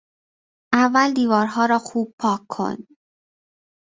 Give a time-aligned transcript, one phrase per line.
[0.73, 2.77] اول دیوارها را خوب پاک کن.